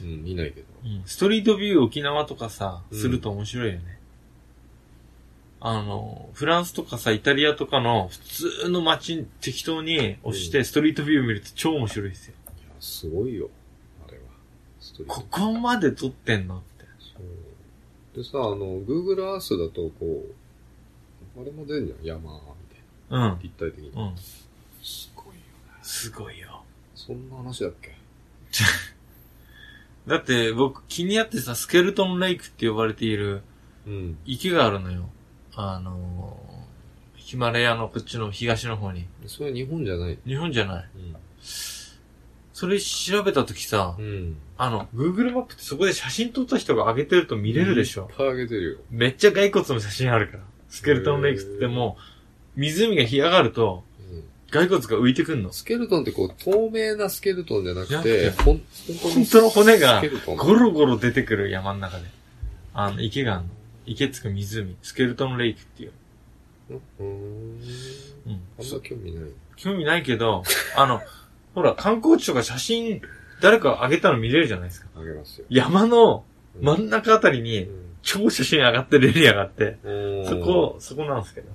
[0.00, 0.66] うん、見ないけど。
[1.06, 3.98] ストリートビュー沖縄とかさ、うんすると面白いよね。
[5.60, 12.34] あの、フランスとかさ、イタリアとかの普通の街に適当に押して、うんストリートビュー見ると超面白いですよ。
[12.58, 13.48] いや、すごいよ。
[14.06, 14.24] あれは。
[14.80, 16.84] ストリートここまで撮ってんのって。
[16.98, 18.22] そう。
[18.22, 20.24] でさ、あの、Google Earth だと、こ
[21.36, 22.18] う、あれも出るじゃん。
[22.20, 22.40] 山。
[23.18, 23.38] うん。
[23.42, 23.90] 立体的に。
[23.90, 24.14] うん。
[24.82, 25.40] すごいよね。
[25.82, 26.62] すごいよ。
[26.94, 27.94] そんな話だっけ？
[30.06, 33.42] だって僕気になってさ、スケルトンレイクって呼ばれている
[33.86, 34.18] うん。
[34.26, 35.08] 池があるのよ。
[35.54, 39.06] あのー、ヒマラヤのこっちの東の方に。
[39.26, 40.18] それは日本じゃない？
[40.26, 40.88] 日本じゃない。
[40.96, 41.16] うん。
[42.52, 44.36] それ調べたときさ、うん。
[44.56, 48.12] あの、Google マップってそこで写真撮った人が上げてると見れるでしょい。
[48.12, 48.78] っぱいあげてるよ。
[48.90, 50.44] めっちゃ骸骨の写真あるから。
[50.68, 51.96] スケルトンレイクって言っても、
[52.56, 54.24] 湖が干上がると、うん。
[54.50, 55.52] 骸骨が浮いてくんの。
[55.52, 58.62] スケルトンってこう、透明なスケルトンじゃなくて、ほん、
[59.02, 60.02] 本本当の骨が。
[60.36, 62.04] ゴロゴロ出てくる山の中で。
[62.72, 63.48] あの、池があるの。
[63.86, 64.76] 池つく湖。
[64.82, 65.92] スケルトンレイクっていう。
[66.70, 67.60] うーん。
[68.26, 68.40] うん。
[68.58, 69.24] あんま興味ない。
[69.56, 70.42] 興味ないけど、
[70.76, 71.00] あの、
[71.54, 73.02] ほら、観光地とか写真、
[73.40, 74.88] 誰か上げたの見れるじゃないですか。
[74.96, 75.46] あげますよ。
[75.48, 76.24] 山の
[76.56, 77.68] うん真ん中あたりに、
[78.02, 79.90] 超写真上がってるエリアがあって、う
[80.22, 81.48] んそこ、そこなんですけど。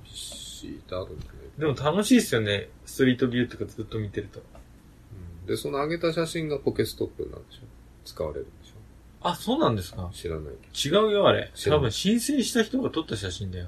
[0.60, 1.30] シートあるんだね。
[1.58, 2.68] でも楽しいですよね。
[2.86, 4.40] ストリートビューとかずっと見てると。
[4.40, 4.42] う
[5.44, 7.60] んで、その上げた写真がポケストップなんでしょ？
[8.04, 9.28] 使われるんでしょ？
[9.28, 10.10] あ、そうなんですか？
[10.12, 11.50] 知らないけ違うよ、あれ。
[11.54, 13.66] 知らない多分申請した人が撮った写真だよ。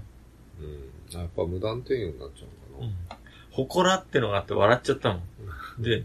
[0.60, 0.66] ど。
[0.66, 1.18] うん。
[1.18, 2.44] あやっぱ無断転用になっちゃ
[2.78, 3.16] うのかな。
[3.50, 5.22] ほこらってのがあって笑っちゃったもん。
[5.82, 6.04] で、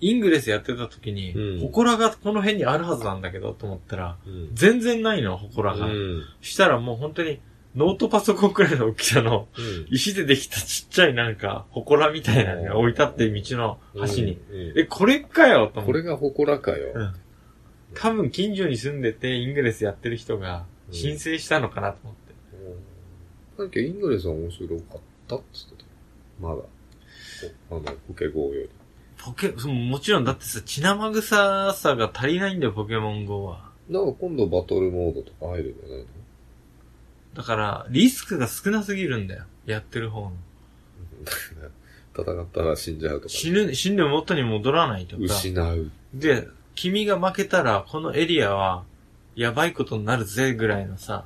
[0.00, 4.50] イングレスやってた時にうん、ほこらがこの辺にあるはずなんだけど、と思ったら、うん。
[4.54, 5.86] 全然ないの、ほこらが。
[5.86, 6.24] うん。
[6.40, 7.40] したらもう本当に、
[7.74, 9.86] ノートパソコンくらいの大きさの、うん。
[9.90, 14.38] 石でできたちっちゃいなんか、ほこらみたいなのが置いてあって、道の端に。
[14.76, 15.86] え、これかよと思。
[15.86, 16.92] これが祠かよ。
[16.94, 17.14] うん
[17.94, 22.34] 多分近所に住んでて、イングレスやってる人が、うん申請したのかなと思って。
[23.58, 23.64] うん。
[23.64, 25.88] なんかイングレスは面白かったっつってたよ。
[26.40, 26.62] まだ。
[27.70, 28.70] おあの、ポケゴーより。
[29.18, 33.70] ポケ、そのもちろんだってさ、血生臭さが足りないんだよ、ポケモン GO は。
[33.88, 36.06] なんか今度バトルモードとか入るんじゃないの？
[37.34, 39.44] だから、リスクが少なすぎるんだよ。
[39.66, 40.32] やってる方の。
[42.14, 43.30] 戦ったら死んじゃうとかね。
[43.30, 45.22] 死ぬ、死んでも元に戻らないとか。
[45.22, 45.90] 失う。
[46.14, 48.84] で、君が負けたら、このエリアは、
[49.34, 51.24] やばいことになるぜ、ぐらいのさ、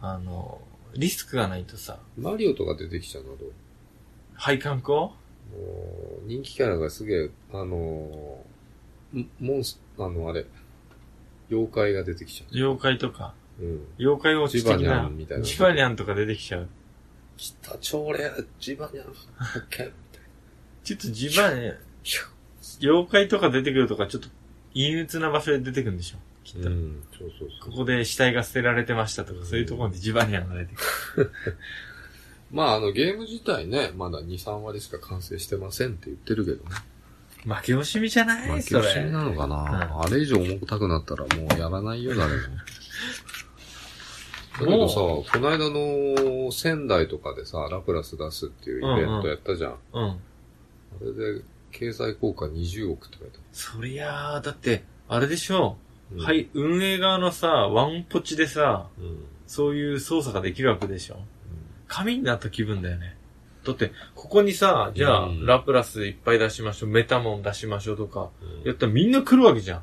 [0.00, 0.06] うん。
[0.06, 0.60] あの、
[0.94, 3.52] リスクがないとさ、マリオとか出てきちゃうのはどう？
[4.34, 4.92] 配管工？
[4.92, 5.14] も
[6.24, 10.46] う人気キャラがすげえ、あのー、んモンス、あの、あれ、
[11.50, 13.64] 妖怪が出てきちゃ妖怪とか、う。
[13.64, 13.86] うん。
[13.98, 16.68] 妖怪落ち的ジバニャなンみたいなジバニャンとか出てきちゃう。
[17.36, 19.14] 来た、超レア、ジバニャン、オッ
[19.70, 20.22] ケー、みたい
[20.84, 21.74] ちょっとジバニャン、な。
[22.82, 24.28] 妖怪とか出てくるとか、ちょっと
[24.74, 26.18] 陰鬱な場所で出てくるんでしょ？
[26.44, 26.68] きっと。
[26.68, 27.70] うん、そうそうそう。
[27.70, 31.32] ここで死体が捨てられてましたとか、そういうところでジバニャンが出てくる。
[32.50, 36.70] まあ、あの、ゲーム自体ね、まだ2、3割しか完成してませんって言ってるけどね。
[37.44, 38.62] 負け惜しみじゃない？
[38.62, 38.76] 負け。
[38.76, 42.42] 惜しみなのかな、あれ以上重たくなったらもうやらないよ、誰も。
[44.66, 49.78] だけどさ、この間の仙台とかでさ、ラプラス出すっていうイベントやったじゃん。
[49.92, 50.04] うん。
[50.04, 50.18] あ
[51.00, 55.76] れで、経済効果20億って書いてあそりゃあ、だって、あれでしょ
[56.10, 56.22] る。
[56.22, 56.22] う。
[56.22, 59.04] はい、運営側のさ、ワンポチでさ、うん。
[59.04, 59.24] うん。
[59.46, 61.18] そういう操作ができるわけでしょ。
[61.86, 63.16] 神になった気分だよね。
[63.64, 69.82] だって、ここにさ、じゃあ、うんラプラスいっぱい出しましょう、メタモン出しましょうとか、うんやったらみんな来るわけじゃん。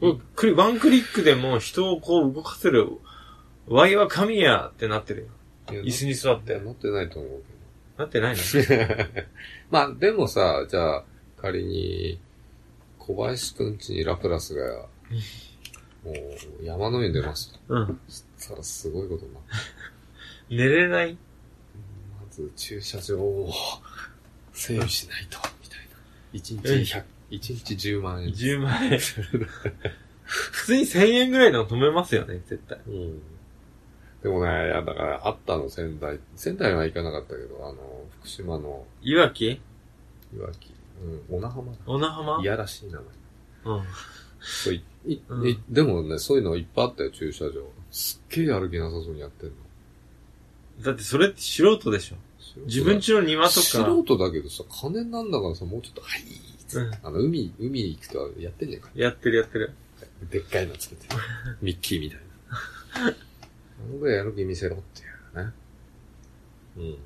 [0.00, 2.88] ワンクリックでもう人をこう動かせる、
[3.66, 5.82] ワイは神やってなってるよ。
[5.82, 6.60] 椅子に座って。
[6.60, 7.42] 乗ってないと思う
[7.96, 8.42] なってないの？
[8.42, 9.04] けど。
[9.70, 11.04] まあ、でもさ、じゃあ、
[11.40, 12.20] 仮に、
[12.98, 14.86] 小林くんちにラプラスが、
[16.04, 16.12] も
[16.60, 17.60] う、山の上に出ますと。
[17.68, 18.00] うん。
[18.08, 19.46] そしたらすごいことになる。
[20.50, 21.12] 寝れない？
[21.14, 21.18] ま
[22.30, 23.50] ず駐車場を
[24.52, 26.38] 整備しないと、みたいな。
[26.38, 28.30] 1日100、一日10万円。
[28.30, 28.98] ?10 万円。
[30.24, 32.78] 普通に1000円ぐらいでも止めますよね、絶対。
[32.86, 33.22] うん。
[34.24, 36.18] でもね、いや、だから、あったの、仙台。
[36.34, 39.60] 仙台は行かなかったけど、あの、福島のいわきい
[40.38, 40.72] わき、
[41.30, 41.78] うん、小名浜だ。
[41.84, 42.40] 小名浜？
[42.42, 43.02] いやらしい名前。
[43.76, 43.84] うん。
[44.40, 47.70] そういいうんいでもね、そういうのいっぱいあったよ、駐車場。
[47.90, 49.54] すっげえやる気なさそうにやってんの。
[50.82, 52.16] だってそれって素人でしょ？
[52.64, 53.60] 自分家の庭とか。
[53.60, 56.22] 素人だけどさ、金なんだからさ、もうちょっと、はい、
[56.86, 58.88] うんあの、海、海行くとやってんじゃんか。
[58.94, 59.72] やってるやってる。
[60.30, 61.06] でっかいのつけて。
[61.60, 62.24] ミッキーみたいな。
[63.84, 65.04] あのぐらいやる気見せろってい
[65.42, 65.52] うね。
[66.76, 66.98] うん。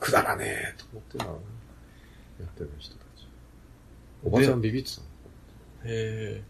[0.00, 1.32] くだらねえと思ってんだろ
[2.38, 2.46] うな。
[2.46, 3.28] やってる人たち。
[4.24, 5.06] おばちゃんビビってたの？
[5.86, 6.42] へえ。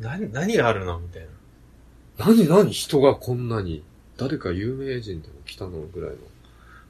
[0.00, 0.98] 何、何があるの？
[1.00, 2.26] みたいな。
[2.26, 2.70] 何何？
[2.70, 3.82] 人がこんなに、
[4.16, 6.16] 誰か有名人でも来たのぐらいの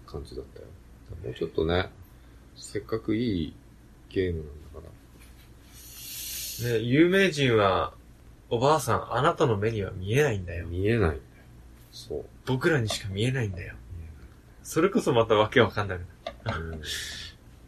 [0.06, 0.66] 感じだったよ。
[1.24, 1.90] もうちょっとね、
[2.56, 3.54] せっかくいい
[4.10, 4.86] ゲームなんだか
[6.62, 6.72] ら。
[6.72, 7.94] ね、有名人は、
[8.50, 10.66] おばあさん、あなたの目には見えないんだよ。
[10.66, 11.20] 見えないんだよ。
[11.92, 12.24] そう。
[12.46, 13.74] 僕らにしか見えないんだよ。
[14.62, 16.00] それこそまたわけわかんなく
[16.44, 16.80] なる。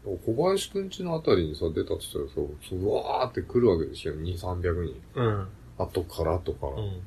[0.07, 4.15] うん、小林くんちのあたりにさ、出たって言ったらさ、うわーって来るわけですよ。
[4.15, 5.03] 2、300人。
[5.15, 5.49] うん。
[5.79, 6.73] 後から後から。
[6.73, 7.03] うん。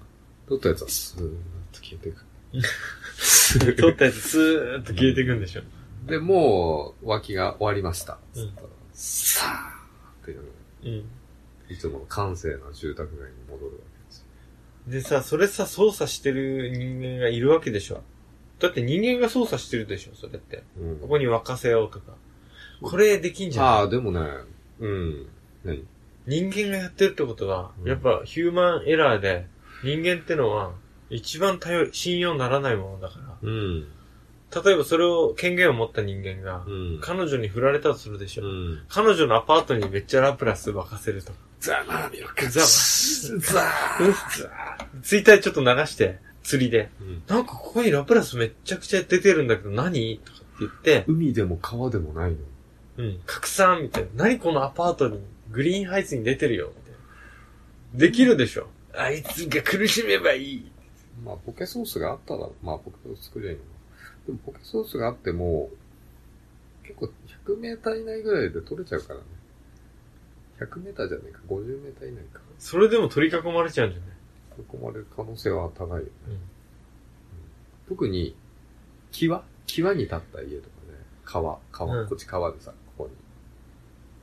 [0.48, 1.30] 撮ったやつはスーッ
[1.72, 2.26] と消えていく。
[3.82, 5.62] 撮ったやつスーッと消えていくんでしょ。
[6.08, 8.18] で、もう、脇が終わりました。
[8.34, 8.54] つうん
[8.94, 10.44] さーっていう、
[10.84, 11.10] うん。
[11.70, 14.26] いつもの閑静な住宅街に戻るわけですよ。
[14.88, 18.04] でさ、それさ、操作してる人間がいるわけでしょ。
[18.60, 20.64] だって人間が操作してるでしょ、それって。
[20.80, 22.14] うんここに沸かせようとか。
[22.82, 23.66] これできんじゃん。
[23.66, 24.20] ああ、でもね、
[24.80, 25.28] うん。
[25.64, 25.86] 何？
[26.26, 29.48] 人間がやってるってことは、うんやっぱヒューマンエラーで、
[29.84, 30.74] 人間ってのは、
[31.10, 33.88] 一番頼り、信用ならないものだから、うん。
[34.64, 37.00] 例えばそれを、権限を持った人間が、うん。
[37.02, 38.44] 彼女に振られたとするでしょ。
[38.44, 38.84] うん。
[38.90, 41.32] 彼女のアパートにめっちゃラプラス沸かせると。
[41.60, 42.48] ザマーミロク。
[42.48, 42.66] ザザ
[45.02, 46.90] ツイッターでちょっと流して、釣りで。
[47.02, 50.20] うんなんかここにラプラスめっちゃくちゃ出てるんだけど何？
[50.24, 52.38] とかって言って、海でも川でもないの？
[52.98, 54.26] うん、拡散みたいな。
[54.26, 55.20] 何このアパートに、
[55.52, 58.00] グリーンハイツに出てるよ、みたいな。
[58.00, 58.68] できるでしょ。
[58.94, 60.72] あいつが苦しめばいい。
[61.24, 63.70] まあ、ポケソースがあったら、まあ、ポケソース作りゃいいのか。
[64.28, 65.70] でも、ポケソースがあっても、
[66.84, 67.10] 結構
[67.46, 69.26] 100メーター以内ぐらいで取れちゃうからね。
[70.60, 72.42] 100メーターじゃねえか、50メーター以内か。
[72.58, 74.10] それでも取り囲まれちゃうんじゃない？
[74.58, 76.04] そこまで可能性は高いよね。
[76.28, 76.40] うん
[77.88, 78.36] 特に、
[79.12, 79.42] 際？
[79.66, 83.10] 際に立った家とかね、川、川、うんこっち川でさ、ここ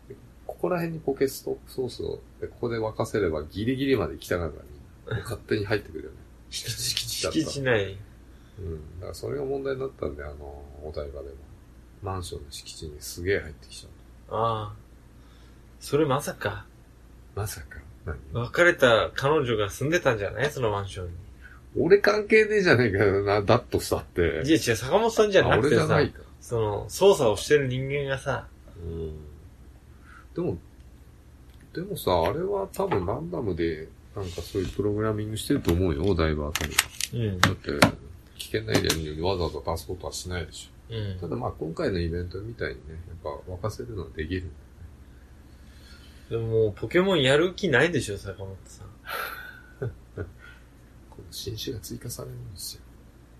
[0.08, 0.14] に。
[0.14, 5.22] でここら辺にポケストソースを、でここで沸かせればギリギリまで行きたからみんな。
[5.22, 6.16] 勝手に入ってくるよね。
[6.50, 6.72] 敷地、
[7.32, 7.96] 敷地内。
[8.58, 9.00] うん。
[9.00, 10.34] だからそれが問題になったんで、あの、
[10.84, 11.34] お台場でも。
[12.02, 14.36] マンションの敷地にすげえ入ってきちゃう。
[14.36, 14.85] ああ。
[15.80, 16.64] それまさか、
[17.34, 17.78] まさか。
[18.04, 18.16] 何？
[18.32, 20.50] 別れた彼女が住んでたんじゃない？
[20.50, 21.12] そのマンションに。
[21.78, 24.42] 俺関係ねえじゃねえかよな、だっとしたって。
[24.44, 26.20] いや違う、坂本さんじゃあなくてさ俺じゃな、いか。
[26.40, 29.16] その、操作をしてる人間がさ、うん。
[30.34, 30.58] でも、
[31.74, 36.78] でもさ、あれは多分ランダムで、なんかそういうプログラミングしてると思うよ、お台場あたりは。
[37.12, 37.40] うん。
[37.40, 37.70] だって、
[38.38, 40.94] 危険なエリアにわざわざ出すことはしないでしょ。
[40.94, 41.28] うんた。
[41.28, 42.80] だまあ今回のイベントみたいにね、
[43.24, 44.50] やっぱ沸かせるのはできるん。
[46.30, 48.88] でももうポケモンやる気ないでしょ、坂本さん。
[49.80, 49.86] こ
[50.18, 50.24] の
[51.30, 52.82] 新種が追加されるんですよ。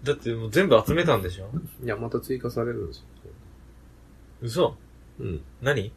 [0.05, 1.51] だってもう全部集めたんでしょ？
[1.83, 3.05] いや、また追加されるんですよ。
[4.43, 4.77] 嘘
[5.19, 5.43] うん。
[5.63, 5.93] 何？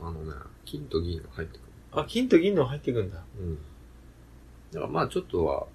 [0.00, 0.32] あのね、
[0.64, 3.16] 金と銀が入ってくあ、金と銀の入ってくんだ。
[3.38, 3.42] る。
[3.44, 3.58] うん。
[4.70, 5.66] だからまあちょっとは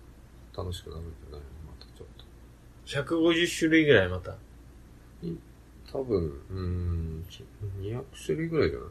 [0.55, 1.45] 楽しくなるんじゃないの？
[1.67, 2.25] またちょっと。
[2.85, 4.37] 150種類ぐらいまた。
[5.91, 7.25] 多分、うーん、
[7.81, 8.89] 200種類ぐらいじゃない？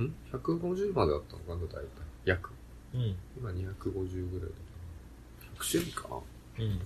[0.00, 1.86] ん ?150 まであったのかな大体。
[2.24, 2.50] 約。
[2.94, 3.16] うん。
[3.36, 4.54] 今250ぐらいだか
[5.58, 5.64] ら。
[5.64, 6.16] 100種類かな
[6.64, 6.78] うん。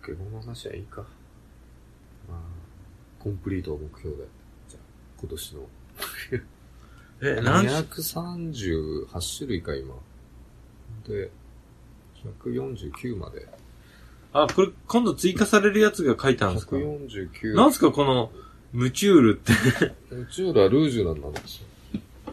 [0.00, 1.02] ポケモンの話はいいか。
[2.28, 2.38] まあ、
[3.18, 4.24] コンプリートを目標で。
[4.68, 4.82] じゃあ、
[5.20, 5.68] 今年の。
[7.20, 9.94] え、何種238種類か、今。
[11.06, 11.30] で、
[12.44, 13.48] 149まで。
[14.32, 17.54] あ、これ今度追加されるやつが書いてあるんですか？149。
[17.54, 18.30] なんすかこの、
[18.72, 19.52] ムチュールって。
[20.14, 21.66] 宇宙らルージュなんですよ。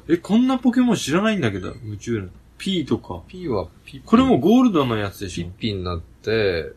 [0.08, 2.32] え、こんなポケモン知らないんだけど、ムチュール。
[2.58, 3.24] P とか。
[3.28, 4.02] P はピッピン。
[4.06, 6.72] これもゴールドのやつでしょピッピンになって、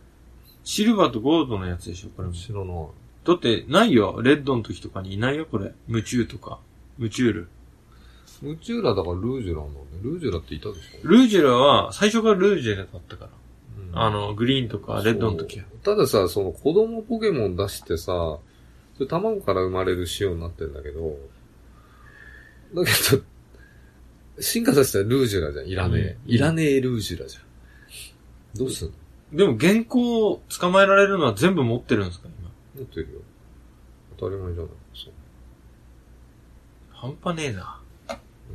[0.65, 2.35] シルバーとゴールドのやつでしょこれも。
[2.35, 4.21] 白の、だって、ないよ。
[4.23, 5.73] レッドの時とかにいないよ、これ。
[5.87, 6.59] ムチューとか。
[6.97, 7.49] ムチュール。
[8.43, 9.87] 宇宙らだからルージュランなんだね。
[10.03, 11.09] ルージュラっていたでしょ？
[11.09, 13.31] ルージュラは、最初からルージュラだったから。
[13.31, 15.65] うんあの、グリーンとかレッドの時は。
[15.71, 18.39] そうたださ、その子供ポケモン出してさ、
[18.97, 21.17] それ卵から生まれる仕様になってんだけど、
[22.75, 23.23] だけど、
[24.41, 25.67] 進化させたらルージュラじゃん。
[25.67, 26.17] いらねえ。
[26.27, 27.43] うんいらねえルージュラじゃん。
[28.59, 28.95] どうすんの？
[29.33, 32.51] でも、原稿を捕まえられるのは全部持ってるんですか今？
[32.77, 33.21] 持ってるよ。
[34.19, 35.13] 当たり前じゃないそう
[36.93, 37.81] 半端ねえな。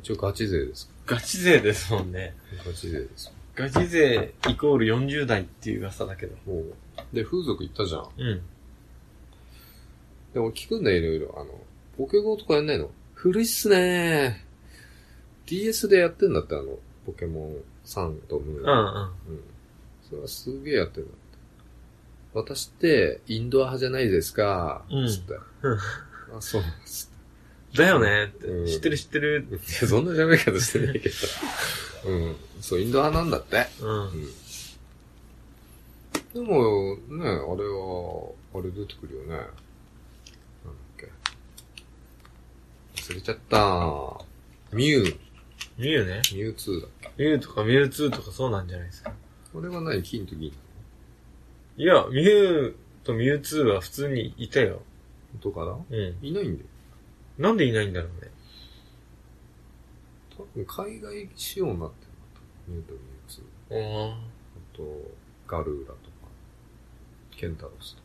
[0.01, 2.35] 一応ガチ勢ですかガチ勢ですもんね。
[2.57, 2.63] ら。
[2.65, 3.33] ガチ勢ですよ。
[3.55, 6.35] ガチ勢イコール40代っていう噂だけど。
[6.45, 6.73] もう。
[7.13, 8.09] で、風俗行ったじゃん。
[8.17, 8.41] うん。
[10.33, 11.35] でも聞くんだよ、いろいろ。
[11.37, 11.51] あの、
[11.97, 12.89] ポケゴーとかやんないの？
[13.23, 14.43] 古いっすね
[15.45, 17.55] DS でやってんだって、あの、ポケモン
[17.85, 18.63] 3とムーン。
[18.63, 19.35] うんうん。
[19.35, 19.43] うん。
[20.09, 22.51] それはすげえやってるんだって。
[22.51, 25.35] 私って、インドア派じゃないですか、うんつって。
[25.61, 25.77] うん
[26.35, 27.09] あ、そうなんです
[27.73, 29.47] だよねって、うん知ってる知ってる。
[29.51, 31.15] いや、そんな喋り方してないけど。
[32.11, 32.35] うん。
[32.59, 33.67] そう、インドア派なんだって。
[33.81, 34.01] うん。
[34.01, 34.33] うん。
[36.33, 39.29] でも、ね、あれは、あれ出てくるよね。
[39.29, 39.47] なんだっ
[40.97, 41.07] け。
[43.03, 43.57] 忘れちゃった。
[44.71, 45.19] ミュウ、
[45.77, 46.21] ミュウね。
[46.33, 47.11] ミュウ2だっけ。
[47.17, 49.11] ミュウとかミュウ2とかそうなんじゃないですか。
[49.51, 50.53] これは何金と銀
[51.75, 54.81] いや、ミュウとミュウ2は普通にいたよ。
[55.41, 56.17] とかなうん。
[56.21, 56.69] いないんだよ。
[57.39, 58.31] なんでいないんだろうね。
[60.37, 62.41] 多分海外仕様になってるなと。
[62.69, 64.11] ミュウとミュウ2。
[64.11, 64.83] ああと、
[65.45, 65.97] ガルーラとか、
[67.31, 68.01] ケンタロスと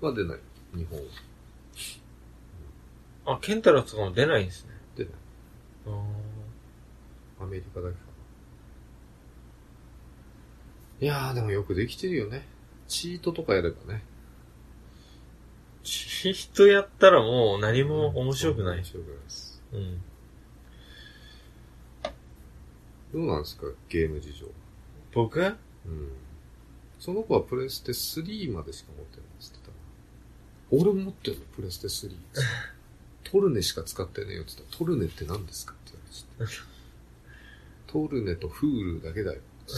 [0.00, 0.08] か。
[0.08, 0.38] は出ない。
[0.76, 1.04] 日本は。
[3.28, 3.34] あ。
[3.34, 4.70] あ、ケンタロスとかも出ないんですね。
[4.96, 5.12] 出ない。
[5.86, 6.04] あ
[7.40, 8.00] アメリカだけか
[11.00, 11.06] な。
[11.06, 12.46] いやー、でもよくできてるよね。
[12.88, 14.02] チートとかやればね。
[15.84, 18.84] チートやったらもう何も面白くない面。
[18.84, 19.62] 白くないです。
[19.72, 20.02] うん。
[23.12, 23.66] どうなんですか？
[23.88, 24.46] ゲーム事情。
[25.14, 25.40] 僕？
[25.40, 25.54] うん。
[26.98, 29.70] その子はプレステ3までしか持ってないって言って
[30.70, 32.16] 俺も持ってるの、プレステ3。
[33.24, 35.72] トルネしか使ってねえよって言ったら、トルネって何ですか？
[35.74, 35.92] って
[36.38, 36.62] 言われて
[37.86, 39.40] トルネとフールだけだよ。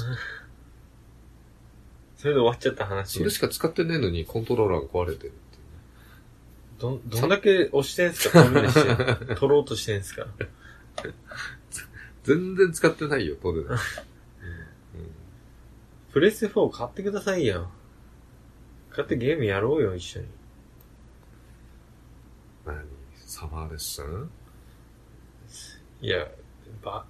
[2.16, 3.30] それで終わっちゃった話それ。
[3.30, 5.40] しか使ってねえのにコントローラーが壊れてるっていうね。
[6.78, 8.44] どん、どんだけ押してんすか？
[8.44, 8.74] 取ろうとし
[9.26, 10.26] て 取ろうとしてんすか？
[12.24, 13.76] 全然使ってないよ、トルネ。
[16.12, 17.70] プレステ4買ってくださいよ。
[18.90, 20.26] 買ってゲームやろうよ、一緒に。
[22.66, 22.76] 何
[23.40, 24.30] サマーレッスン
[26.02, 26.26] いや、
[26.82, 27.06] ば、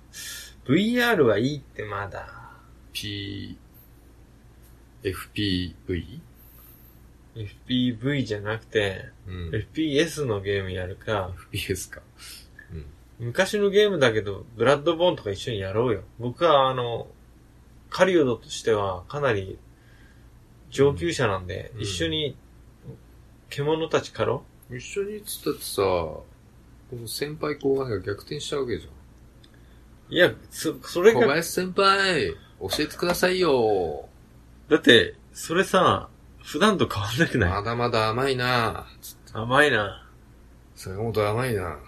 [0.64, 2.53] VR はいいってまだ。
[2.93, 3.59] ?P、
[5.03, 6.21] FPV?
[7.35, 9.51] FPV じゃなくて、うん。
[9.51, 12.01] FPS のゲームやるか、FPS か。
[12.73, 13.27] うん。
[13.27, 16.05] 昔のゲームだけど、ブラッドボーンとか一緒にやろうよ。
[16.21, 17.09] 僕はあの、
[17.88, 19.59] 狩人としてはかなり
[20.71, 22.37] 上級者なんで、うん一緒に
[23.49, 26.25] 獣たち狩ろ一緒につったってさ、こ
[26.93, 28.93] の先輩後輩が逆転しちゃうわけじゃん。
[28.93, 34.09] ういや、そ、それ小が、林先輩、教えてくださいよ。
[34.69, 36.09] だって、それさ、
[36.43, 37.51] 普段と変わんなくない？
[37.51, 38.87] まだまだ甘いな
[39.33, 40.09] 甘いな。
[40.75, 41.79] 坂本甘いな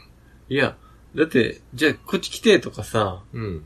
[0.48, 0.76] いや、
[1.14, 3.64] だって、じゃあこっち来てとかさ、うん。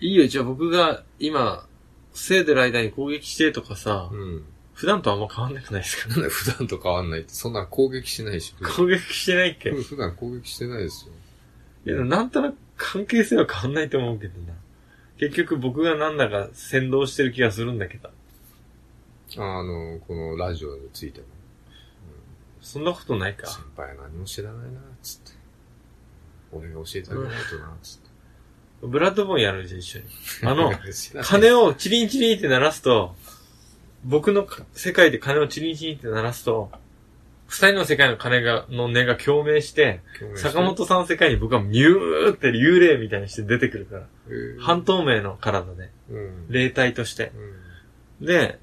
[0.00, 1.66] いいよ、じゃあ僕が今、
[2.12, 4.44] 防いでる間に攻撃してとかさ、うん。
[4.78, 6.14] 普段とあんま変わんなくないですか？
[6.14, 8.54] 普段と変わんないって、そんな攻撃しないし。
[8.76, 9.70] 攻撃してないっけ？
[9.70, 11.08] い 普段攻撃してないです
[11.84, 11.96] よ。
[11.96, 14.54] や、なんとなく関係性は変わんないと思うけどな。
[15.18, 18.08] 結局僕がなんだか先導してる気がするんだけど。
[19.36, 21.26] あの、このラジオについても。
[22.60, 23.64] そんなことない先か。
[23.76, 25.32] 輩は何も知らないなつって。
[26.52, 28.08] 俺が教えてあげないとなつって。
[28.82, 30.04] ブラッドボーンやるじゃん、一緒に。
[30.44, 30.70] あの、
[31.24, 33.16] 鐘をチリンチリンって鳴らすと、
[34.04, 36.70] 僕のか世界で鐘をチリンチリンって鳴らすと、
[37.46, 40.00] 二人の世界の鐘が、の音が共鳴して、
[40.36, 44.06] 坂本さんの世界に僕はミューって幽霊みたいにして出てくるから。
[44.28, 46.46] えー半透明の体で、うん。
[46.50, 47.32] 霊体として。
[48.20, 48.26] うん。
[48.26, 48.58] で、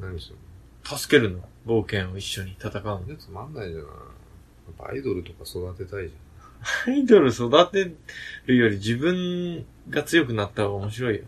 [0.00, 0.36] 何する
[0.84, 1.40] 助けるの。
[1.66, 3.84] 冒険を一緒に戦うのつまんないじゃない。
[3.86, 6.14] やっぱアイドルとか育てたいじ
[6.86, 7.92] アイドル育て
[8.46, 11.24] るより自分が強くなった方が面白いよ。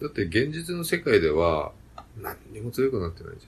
[0.00, 0.06] ゃん。
[0.06, 1.72] だって現実の世界では、
[2.20, 3.46] 何にも強くなってないじ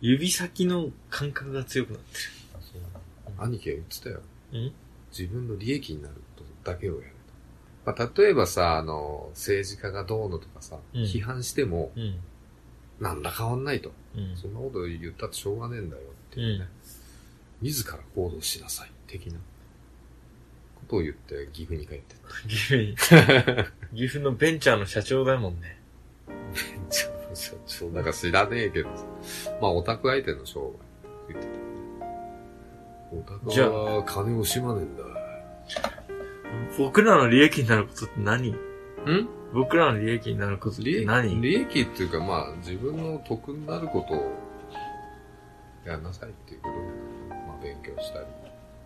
[0.00, 3.48] 指先の感覚が強くなってゃん。
[3.48, 4.20] 兄貴が言ってたよ。
[4.52, 4.60] る。
[4.60, 4.72] ん？
[5.16, 7.14] 自分の利益になることだけをやる
[7.84, 7.92] と。
[7.92, 12.16] まあ、例えばさ、あの、政治家がどうのとかさ、うん批判しても、うん。
[13.00, 13.92] なんだ変わんないと。
[14.16, 14.36] うん。
[14.36, 16.68] そんなこと言ったってしょうがねえんだよっていうね。
[17.60, 19.38] 自ら行動しなさい、的な。
[20.92, 22.28] ことを言って岐阜に帰ってった。
[22.48, 22.94] 岐阜に、
[23.96, 25.78] 岐阜のベンチャーの社長だもんね。
[26.90, 29.04] ちょ、ちょ、ちょ、なんか知らねえけどさ。
[29.60, 30.60] まあ、オタク相手の商
[31.28, 31.52] 売言ってた。
[33.16, 35.02] オタクじゃは金を惜しまねえんだ。
[36.78, 38.56] 僕らの利益になることって何ん？
[39.54, 44.32] 僕らの利益になることっ利益て何利益っていうか、まあ、自分の得になることを
[45.84, 46.80] やんなさいっていうことで、
[47.46, 48.26] まあ、勉強したり、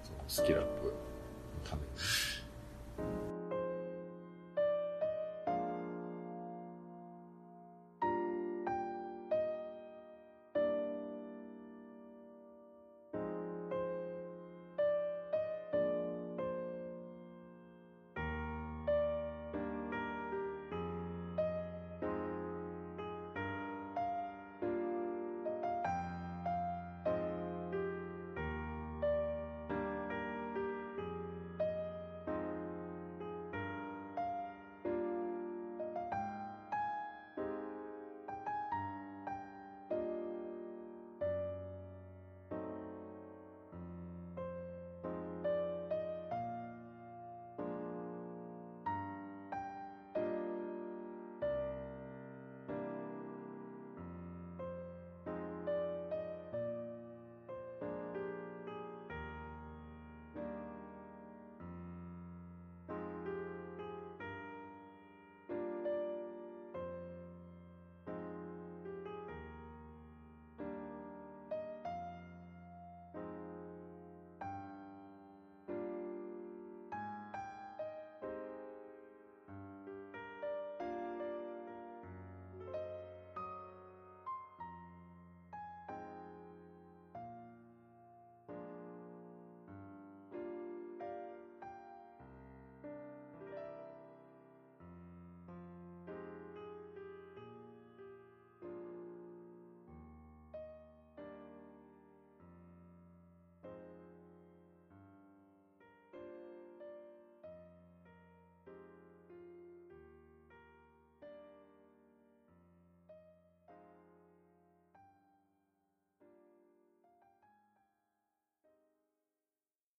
[0.05, 0.93] そのスキルアップ
[1.69, 3.07] 多分